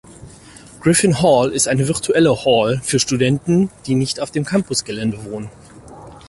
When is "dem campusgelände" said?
4.31-5.23